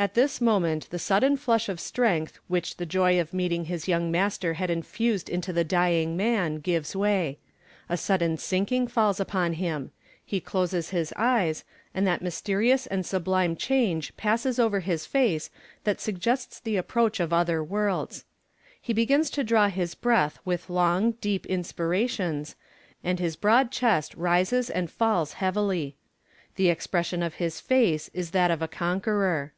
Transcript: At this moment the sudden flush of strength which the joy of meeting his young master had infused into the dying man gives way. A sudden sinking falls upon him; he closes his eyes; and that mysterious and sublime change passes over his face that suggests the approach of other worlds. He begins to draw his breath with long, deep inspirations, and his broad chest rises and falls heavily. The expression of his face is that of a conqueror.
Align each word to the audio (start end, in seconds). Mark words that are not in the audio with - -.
At 0.00 0.14
this 0.14 0.40
moment 0.40 0.88
the 0.90 0.98
sudden 1.00 1.36
flush 1.36 1.68
of 1.68 1.80
strength 1.80 2.38
which 2.46 2.76
the 2.76 2.86
joy 2.86 3.20
of 3.20 3.34
meeting 3.34 3.64
his 3.64 3.88
young 3.88 4.12
master 4.12 4.54
had 4.54 4.70
infused 4.70 5.28
into 5.28 5.52
the 5.52 5.64
dying 5.64 6.16
man 6.16 6.60
gives 6.60 6.94
way. 6.94 7.40
A 7.88 7.96
sudden 7.96 8.36
sinking 8.38 8.86
falls 8.86 9.18
upon 9.18 9.54
him; 9.54 9.90
he 10.24 10.38
closes 10.38 10.90
his 10.90 11.12
eyes; 11.16 11.64
and 11.92 12.06
that 12.06 12.22
mysterious 12.22 12.86
and 12.86 13.04
sublime 13.04 13.56
change 13.56 14.16
passes 14.16 14.60
over 14.60 14.78
his 14.78 15.04
face 15.04 15.50
that 15.82 16.00
suggests 16.00 16.60
the 16.60 16.76
approach 16.76 17.18
of 17.18 17.32
other 17.32 17.60
worlds. 17.64 18.24
He 18.80 18.92
begins 18.92 19.30
to 19.30 19.42
draw 19.42 19.66
his 19.66 19.96
breath 19.96 20.38
with 20.44 20.70
long, 20.70 21.14
deep 21.20 21.44
inspirations, 21.46 22.54
and 23.02 23.18
his 23.18 23.34
broad 23.34 23.72
chest 23.72 24.14
rises 24.14 24.70
and 24.70 24.92
falls 24.92 25.32
heavily. 25.32 25.96
The 26.54 26.68
expression 26.68 27.20
of 27.20 27.34
his 27.42 27.58
face 27.58 28.10
is 28.14 28.30
that 28.30 28.52
of 28.52 28.62
a 28.62 28.68
conqueror. 28.68 29.54